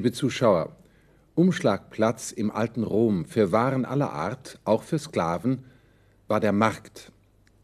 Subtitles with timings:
[0.00, 0.74] Liebe Zuschauer,
[1.34, 5.58] Umschlagplatz im alten Rom für Waren aller Art, auch für Sklaven,
[6.26, 7.12] war der Markt.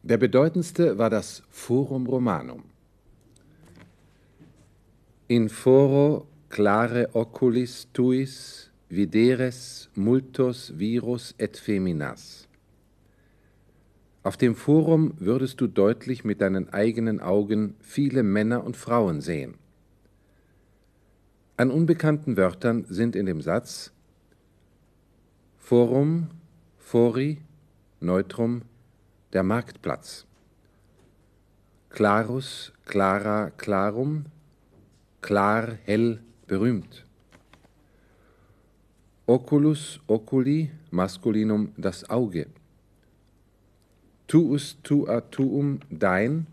[0.02, 2.64] Der bedeutendste war das Forum Romanum.
[5.28, 12.48] In foro clare oculis tuis videres multos virus et feminas.
[14.22, 19.54] Auf dem Forum würdest du deutlich mit deinen eigenen Augen viele Männer und Frauen sehen.
[21.58, 23.90] An unbekannten Wörtern sind in dem Satz
[25.58, 26.28] Forum,
[26.78, 27.38] Fori,
[27.98, 28.60] Neutrum,
[29.32, 30.26] der Marktplatz.
[31.88, 34.26] Clarus, clara, clarum,
[35.22, 37.06] klar, hell, berühmt.
[39.24, 42.48] Oculus, oculi, Maskulinum, das Auge.
[44.26, 46.46] Tuus, tua, tuum, dein.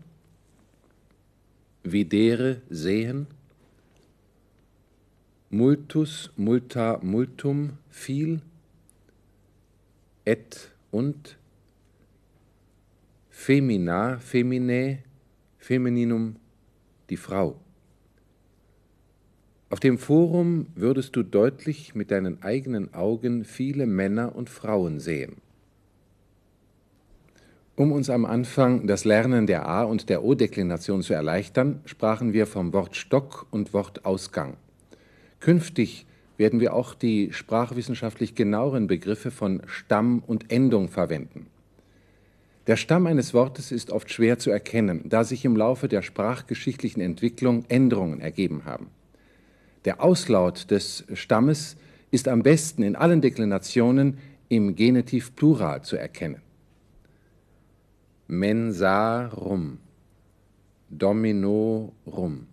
[1.82, 3.26] Videre, sehen
[5.54, 8.40] multus, multa, multum, viel,
[10.24, 11.38] et und,
[13.30, 15.04] femina, feminae,
[15.58, 16.36] femininum,
[17.08, 17.60] die Frau.
[19.70, 25.36] Auf dem Forum würdest du deutlich mit deinen eigenen Augen viele Männer und Frauen sehen.
[27.76, 32.46] Um uns am Anfang das Lernen der A- und der O-Deklination zu erleichtern, sprachen wir
[32.48, 34.56] vom Wort Stock und Wort Ausgang.
[35.44, 36.06] Künftig
[36.38, 41.48] werden wir auch die sprachwissenschaftlich genaueren Begriffe von Stamm und Endung verwenden.
[42.66, 47.02] Der Stamm eines Wortes ist oft schwer zu erkennen, da sich im Laufe der sprachgeschichtlichen
[47.02, 48.86] Entwicklung Änderungen ergeben haben.
[49.84, 51.76] Der Auslaut des Stammes
[52.10, 54.16] ist am besten in allen Deklinationen
[54.48, 56.40] im Genitiv Plural zu erkennen.
[58.28, 59.76] Mensarum,
[60.88, 62.46] Dominorum.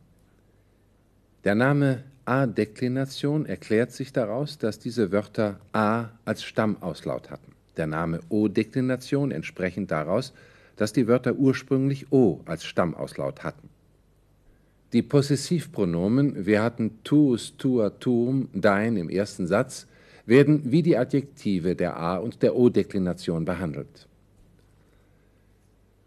[1.46, 7.52] Der Name A-Deklination erklärt sich daraus, dass diese Wörter A als Stammauslaut hatten.
[7.76, 10.32] Der Name O-Deklination entsprechend daraus,
[10.78, 13.68] dass die Wörter ursprünglich O als Stammauslaut hatten.
[14.94, 19.86] Die Possessivpronomen wir hatten tuus, tua, tuum, dein im ersten Satz
[20.26, 24.08] werden wie die Adjektive der A- und der O-Deklination behandelt.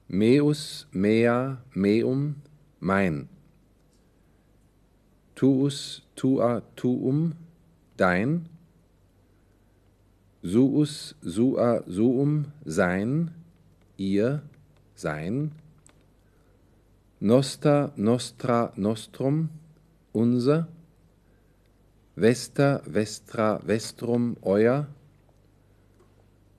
[0.09, 2.37] Meus, mea, meum,
[2.81, 3.29] mein
[5.35, 7.33] tuus, tua, tuum,
[7.97, 8.47] dein,
[10.43, 13.31] suus, sua, suum, sein,
[13.97, 14.43] ihr,
[14.95, 15.51] sein,
[17.21, 19.49] nosta, nostra, nostrum,
[20.13, 20.69] unser,
[22.15, 24.87] vesta, vestra, vestrum, euer,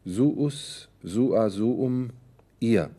[0.05, 2.09] suus, sua, suum,
[2.59, 2.89] ihr.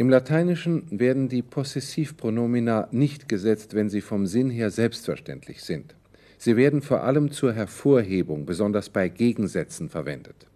[0.00, 5.94] Im Lateinischen werden die Possessivpronomina nicht gesetzt, wenn sie vom Sinn her selbstverständlich sind.
[6.38, 10.46] Sie werden vor allem zur Hervorhebung, besonders bei Gegensätzen, verwendet.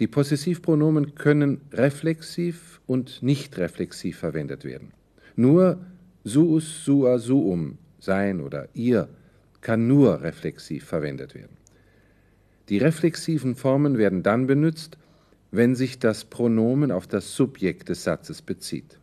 [0.00, 4.90] Die Possessivpronomen können reflexiv und nicht reflexiv verwendet werden.
[5.36, 5.78] Nur
[6.24, 9.08] suus, sua, suum, sein oder ihr,
[9.60, 11.56] kann nur reflexiv verwendet werden.
[12.68, 14.98] Die reflexiven Formen werden dann benutzt,
[15.54, 18.98] wenn sich das Pronomen auf das Subjekt des Satzes bezieht.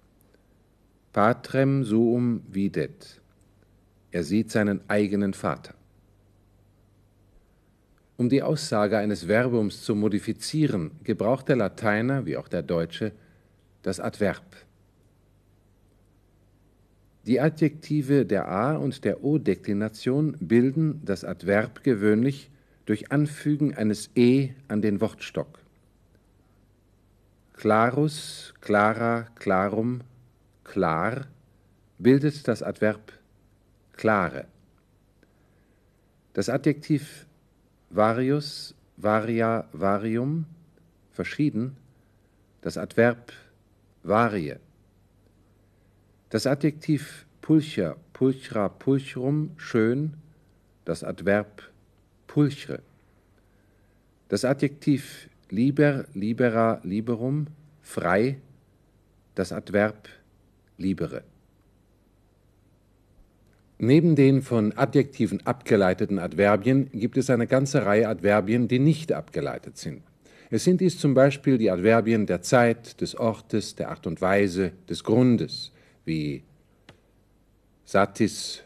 [1.14, 3.22] Patrem suum videt.
[4.12, 5.76] Er sieht seinen eigenen Vater.
[8.18, 13.14] Um die Aussage eines Verbums zu modifizieren, gebraucht der Lateiner, wie auch der Deutsche,
[13.82, 14.58] das Adverb.
[17.26, 22.50] Die Adjektive der A- und der O-Deklination bilden das Adverb gewöhnlich
[22.86, 25.62] durch Anfügen eines E an den Wortstock.
[27.62, 30.02] Clarus, clara, clarum,
[30.64, 31.28] klar
[32.00, 33.14] bildet das Adverb
[33.94, 34.48] klare.
[36.34, 37.28] Das Adjektiv
[37.92, 40.48] varius, varia, varium,
[41.12, 41.78] verschieden,
[42.62, 43.32] das Adverb
[44.02, 44.56] varie.
[46.32, 50.16] Das Adjektiv pulcher, pulchra, pulchrum, schön,
[50.84, 51.62] das Adverb
[52.26, 52.82] pulchre.
[54.30, 57.48] Das Adjektiv liber, libera, liberum,
[57.82, 58.38] frei,
[59.36, 60.10] das Adverb
[60.78, 61.24] libere.
[63.78, 69.78] Neben den von Adjektiven abgeleiteten Adverbien gibt es eine ganze Reihe Adverbien, die nicht abgeleitet
[69.78, 70.04] sind.
[70.52, 74.74] Es sind dies zum Beispiel die Adverbien der Zeit, des Ortes, der Art und Weise,
[74.88, 75.72] des Grundes,
[76.06, 76.44] wie
[77.86, 78.62] satis,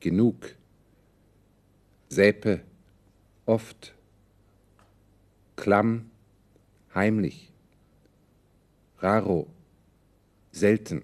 [0.00, 0.54] genug,
[2.08, 2.60] säpe,
[3.46, 3.95] oft,
[5.56, 6.10] klamm,
[6.94, 7.52] heimlich,
[8.98, 9.48] raro,
[10.52, 11.02] selten,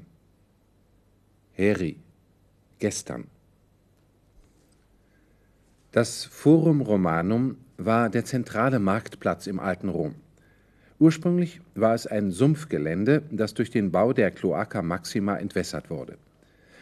[1.52, 1.96] heri,
[2.78, 3.24] gestern.
[5.90, 10.14] Das Forum Romanum war der zentrale Marktplatz im alten Rom.
[10.98, 16.16] Ursprünglich war es ein Sumpfgelände, das durch den Bau der Cloaca Maxima entwässert wurde.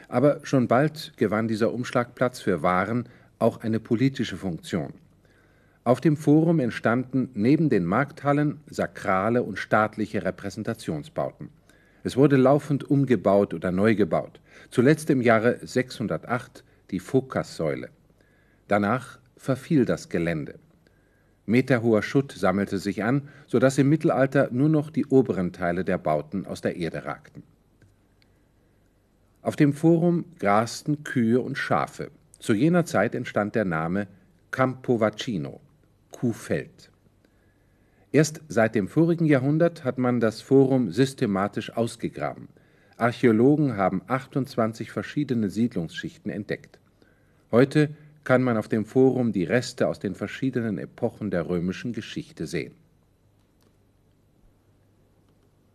[0.08, 3.08] Aber schon bald gewann dieser Umschlagplatz für Waren
[3.38, 4.92] auch eine politische Funktion.
[5.82, 11.48] Auf dem Forum entstanden neben den Markthallen sakrale und staatliche Repräsentationsbauten.
[12.04, 14.40] Es wurde laufend umgebaut oder neu gebaut.
[14.70, 17.88] Zuletzt im Jahre 608 die Phokassäule.
[18.68, 20.58] Danach verfiel das Gelände.
[21.46, 25.98] Meterhoher Schutt sammelte sich an, so dass im Mittelalter nur noch die oberen Teile der
[25.98, 27.42] Bauten aus der Erde ragten.
[29.42, 32.10] Auf dem Forum grasten Kühe und Schafe.
[32.38, 34.06] Zu jener Zeit entstand der Name
[34.50, 35.60] Campo Vaccino,
[36.20, 36.90] Kuhfeld.
[38.12, 42.48] Erst seit dem vorigen Jahrhundert hat man das Forum systematisch ausgegraben.
[42.98, 46.78] Archäologen haben 28 verschiedene Siedlungsschichten entdeckt.
[47.50, 47.88] Heute
[48.22, 52.74] kann man auf dem Forum die Reste aus den verschiedenen Epochen der römischen Geschichte sehen.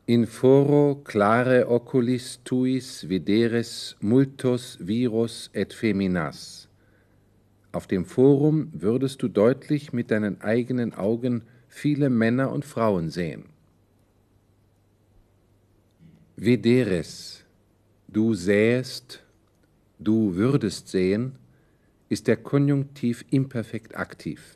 [0.05, 6.69] In foro clare oculis tuis videres multos virus et feminas.
[7.75, 13.47] Auf dem Forum würdest du deutlich mit deinen eigenen Augen viele Männer und Frauen sehen.
[16.37, 17.43] Videres,
[18.07, 19.25] du sähest,
[19.99, 21.33] du würdest sehen,
[22.07, 24.55] ist der Konjunktiv imperfekt aktiv.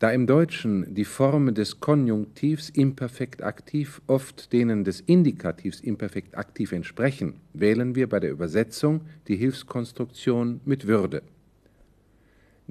[0.00, 6.72] Da im Deutschen die Formen des Konjunktivs imperfekt aktiv oft denen des Indikativs imperfekt aktiv
[6.72, 11.22] entsprechen, wählen wir bei der Übersetzung die Hilfskonstruktion mit Würde.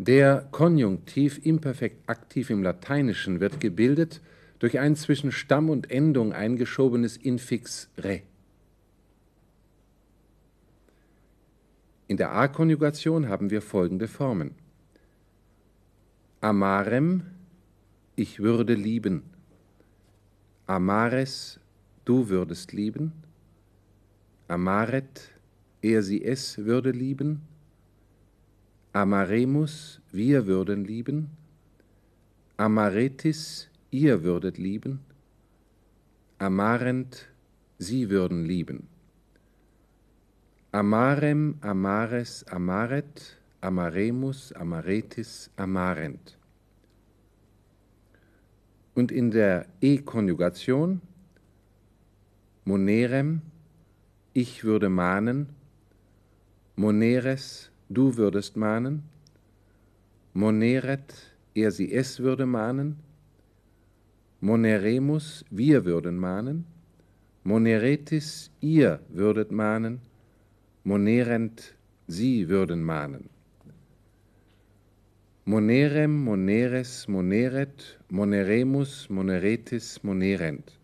[0.02, 4.22] Der Konjunktiv imperfekt aktiv im Lateinischen wird gebildet
[4.60, 8.22] durch ein zwischen Stamm und Endung eingeschobenes Infix re.
[12.08, 14.56] In der A-Konjugation haben wir folgende Formen.
[16.40, 17.24] Amarem,
[18.16, 19.24] ich würde lieben.
[20.66, 21.60] Amares,
[22.06, 23.12] du würdest lieben.
[24.48, 25.30] Amaret,
[25.82, 27.42] er sie es würde lieben.
[28.92, 31.30] Amaremus, wir würden lieben.
[32.58, 35.00] Amaretis, ihr würdet lieben.
[36.40, 37.28] Amarent,
[37.78, 38.88] sie würden lieben.
[40.72, 46.38] Amarem, amares, amaret, amaremus, amaretis, amarent.
[48.96, 51.02] Und in der E-Konjugation
[52.66, 53.42] monerem,
[54.34, 55.50] ich würde mahnen,
[56.76, 59.04] moneres, du würdest mahnen,
[60.34, 61.14] moneret,
[61.56, 62.98] er sie es würde mahnen,
[64.40, 66.66] moneremus, wir würden mahnen,
[67.44, 70.00] moneretis, ihr würdet mahnen,
[70.84, 71.76] monerent,
[72.08, 73.30] sie würden mahnen.
[75.46, 80.80] Monerem, moneres, moneret, moneremus, moneretis, monerent.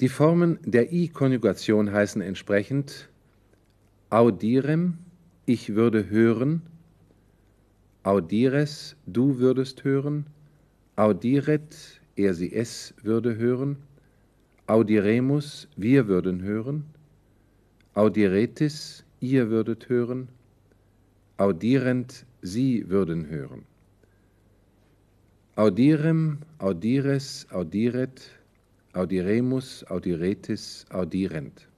[0.00, 3.09] Die Formen der I-Konjugation heißen entsprechend
[4.10, 4.98] audirem,
[5.46, 6.62] ich würde hören,
[8.02, 10.26] audires, du würdest hören,
[10.96, 13.76] audiret, er sie es würde hören,
[14.66, 16.84] audiremus, wir würden hören,
[17.94, 20.28] audiretis, ihr würdet hören,
[21.36, 23.64] audirent, sie würden hören.
[25.54, 28.28] Audirem, audires, audiret,
[28.92, 31.69] audiremus, audiretis, audirent.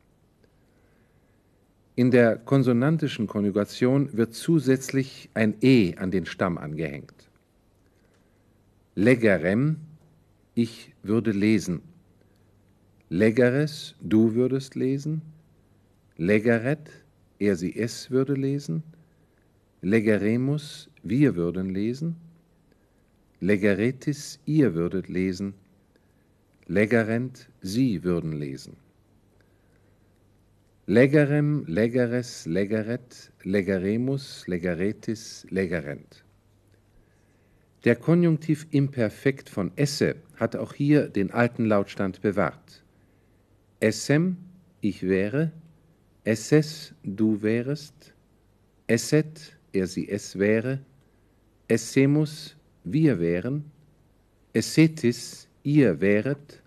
[1.94, 7.28] In der konsonantischen Konjugation wird zusätzlich ein E an den Stamm angehängt.
[8.94, 9.76] Legerem,
[10.54, 11.82] ich würde lesen.
[13.10, 15.20] Legeres, du würdest lesen.
[16.16, 16.88] Legeret,
[17.38, 18.82] er sie es würde lesen.
[19.82, 22.16] Legeremus, wir würden lesen.
[23.40, 25.52] Legeretis, ihr würdet lesen.
[26.68, 28.76] Legerent, sie würden lesen.
[30.92, 36.22] Legerem, legeres, legeret, legeremus, legeretis, legerent.
[37.84, 42.84] Der Konjunktiv Imperfekt von esse hat auch hier den alten Lautstand bewahrt.
[43.80, 44.36] Essem,
[44.82, 45.50] ich wäre,
[46.24, 48.12] esses, du wärest,
[48.86, 50.80] esset, er sie es wäre,
[51.68, 53.64] essemus, wir wären,
[54.52, 56.62] essetis, ihr wäret,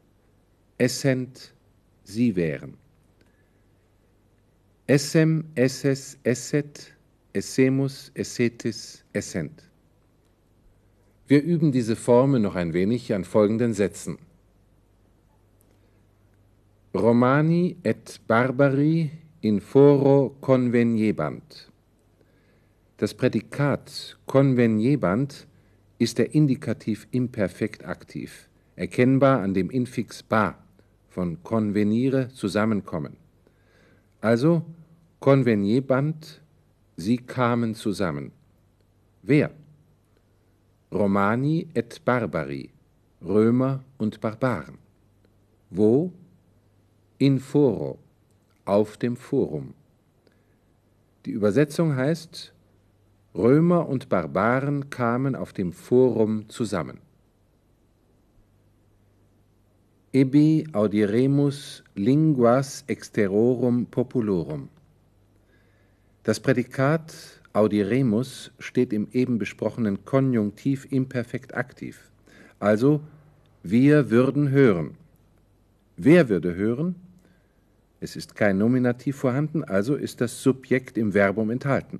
[0.79, 1.53] essent,
[2.03, 2.73] sie wären.
[4.87, 6.93] Essem, esses, esset,
[7.33, 9.63] essemus, essetis, essent.
[11.27, 14.19] Wir üben diese Formen noch ein wenig an folgenden Sätzen.
[16.93, 19.09] Romani et Barbari
[19.41, 21.71] in foro conveniebant.
[22.97, 25.47] Das Prädikat conveniebant
[25.97, 30.59] ist der Indikativ imperfekt aktiv, erkennbar an dem Infix ba
[31.09, 33.24] von convenire zusammenkommen.
[34.25, 34.63] Also
[35.19, 36.41] conveniebant,
[36.97, 38.31] sie kamen zusammen.
[39.21, 39.51] Wer?
[40.91, 42.71] Romani et Barbari,
[43.23, 44.79] Römer und Barbaren.
[45.69, 46.11] Wo?
[47.19, 47.99] In foro,
[48.65, 49.75] auf dem Forum.
[51.27, 52.51] Die Übersetzung heißt,
[53.35, 56.97] Römer und Barbaren kamen auf dem Forum zusammen.
[60.15, 64.69] Ebi audiremus linguas exterorum populorum.
[66.23, 67.13] Das Prädikat
[67.51, 71.99] audiremus steht im eben besprochenen Konjunktiv imperfekt aktiv.
[72.59, 73.01] Also,
[73.61, 74.95] wir würden hören.
[75.97, 76.95] Wer würde hören?
[77.99, 81.99] Es ist kein Nominativ vorhanden, also ist das Subjekt im Verbum enthalten.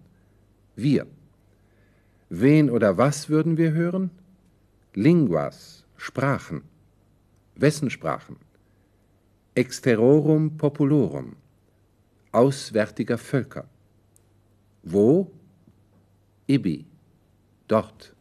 [0.78, 1.06] Wir.
[2.30, 4.10] Wen oder was würden wir hören?
[4.94, 6.62] Linguas, Sprachen.
[7.56, 8.38] Wessen Sprachen?
[9.54, 11.36] Exterorum populorum,
[12.32, 13.66] auswärtiger Völker.
[14.84, 15.32] Wo?
[16.48, 16.86] Ibi,
[17.68, 18.14] dort.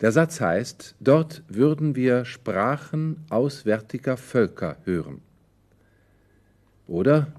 [0.00, 5.20] Der Satz heißt, dort würden wir Sprachen auswärtiger Völker hören.
[6.86, 7.32] Oder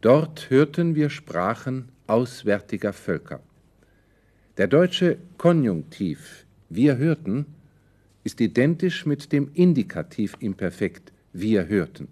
[0.00, 3.40] dort hörten wir Sprachen auswärtiger Völker.
[4.56, 7.46] Der deutsche Konjunktiv wir hörten
[8.24, 12.08] ist identisch mit dem Indikativ imperfekt wir hörten.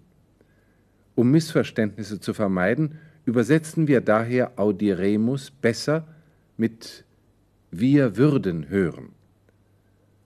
[1.15, 6.07] Um Missverständnisse zu vermeiden, übersetzen wir daher audiremus besser
[6.57, 7.03] mit
[7.71, 9.09] wir würden hören.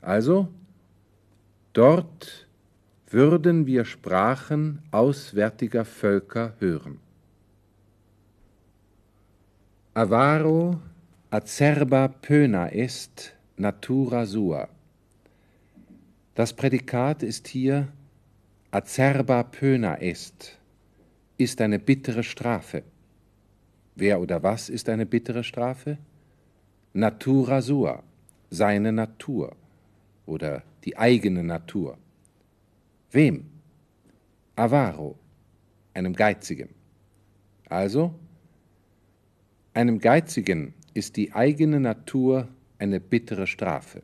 [0.02, 0.48] Also,
[1.74, 2.48] dort
[3.10, 7.00] würden wir Sprachen auswärtiger Völker hören.
[9.94, 10.80] Avaro
[11.30, 14.73] acerba pöna est natura sua.
[16.36, 17.90] Das Prädikat ist hier
[18.72, 20.58] acerba pöna est,
[21.38, 22.84] ist eine bittere Strafe.
[23.96, 26.00] Wer oder was ist eine bittere Strafe?
[26.94, 28.02] Natura sua,
[28.50, 29.56] seine Natur
[30.25, 32.00] oder die eigene Natur.
[33.12, 33.46] Wem?
[34.56, 35.16] Avaro,
[35.94, 36.70] einem Geizigen.
[37.70, 38.16] Also,
[39.75, 42.48] einem Geizigen ist die eigene Natur
[42.80, 44.02] eine bittere Strafe.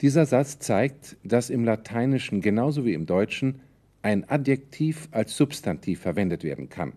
[0.00, 3.60] Dieser Satz zeigt, dass im Lateinischen genauso wie im Deutschen
[4.02, 6.92] ein Adjektiv als Substantiv verwendet werden kann.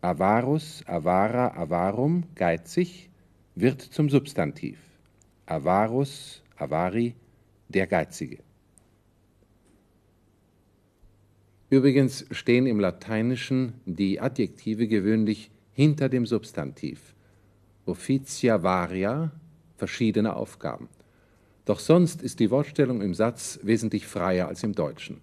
[0.00, 3.10] Avarus, avara, avarum, geizig,
[3.54, 4.78] wird zum Substantiv.
[5.44, 7.14] Avarus, avari,
[7.68, 8.38] der Geizige.
[11.68, 17.14] Übrigens stehen im Lateinischen die Adjektive gewöhnlich hinter dem Substantiv.
[17.84, 19.32] Officia varia,
[19.76, 20.88] verschiedene Aufgaben.
[21.68, 25.20] Doch sonst ist die Wortstellung im Satz wesentlich freier als im Deutschen.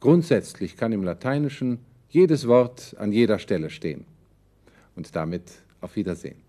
[0.00, 4.04] Grundsätzlich kann im Lateinischen jedes Wort an jeder Stelle stehen.
[4.96, 5.44] Und damit
[5.80, 6.47] auf Wiedersehen.